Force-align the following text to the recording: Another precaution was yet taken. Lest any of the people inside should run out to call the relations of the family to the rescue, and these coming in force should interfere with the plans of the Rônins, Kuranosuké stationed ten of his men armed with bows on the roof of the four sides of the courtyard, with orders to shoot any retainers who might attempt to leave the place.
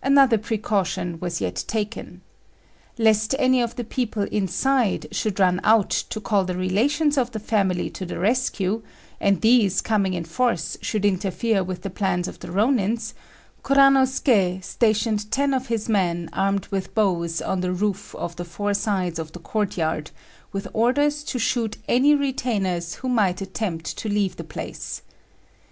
Another 0.00 0.38
precaution 0.38 1.18
was 1.18 1.40
yet 1.40 1.64
taken. 1.66 2.20
Lest 2.98 3.34
any 3.36 3.60
of 3.60 3.74
the 3.74 3.82
people 3.82 4.22
inside 4.30 5.08
should 5.10 5.40
run 5.40 5.60
out 5.64 5.90
to 5.90 6.20
call 6.20 6.44
the 6.44 6.56
relations 6.56 7.18
of 7.18 7.32
the 7.32 7.40
family 7.40 7.90
to 7.90 8.06
the 8.06 8.20
rescue, 8.20 8.80
and 9.20 9.40
these 9.40 9.80
coming 9.80 10.14
in 10.14 10.22
force 10.22 10.78
should 10.82 11.04
interfere 11.04 11.64
with 11.64 11.82
the 11.82 11.90
plans 11.90 12.28
of 12.28 12.38
the 12.38 12.46
Rônins, 12.46 13.12
Kuranosuké 13.64 14.62
stationed 14.62 15.28
ten 15.32 15.52
of 15.52 15.66
his 15.66 15.88
men 15.88 16.30
armed 16.32 16.68
with 16.68 16.94
bows 16.94 17.42
on 17.42 17.60
the 17.60 17.72
roof 17.72 18.14
of 18.14 18.36
the 18.36 18.44
four 18.44 18.74
sides 18.74 19.18
of 19.18 19.32
the 19.32 19.40
courtyard, 19.40 20.12
with 20.52 20.68
orders 20.72 21.24
to 21.24 21.40
shoot 21.40 21.76
any 21.88 22.14
retainers 22.14 22.94
who 22.94 23.08
might 23.08 23.40
attempt 23.40 23.98
to 23.98 24.08
leave 24.08 24.36
the 24.36 24.44
place. 24.44 25.02